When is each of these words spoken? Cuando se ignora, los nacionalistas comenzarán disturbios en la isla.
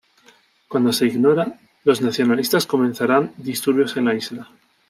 Cuando 0.67 0.91
se 0.93 1.05
ignora, 1.05 1.59
los 1.83 2.01
nacionalistas 2.01 2.65
comenzarán 2.65 3.33
disturbios 3.37 3.95
en 3.97 4.05
la 4.05 4.15
isla. 4.15 4.49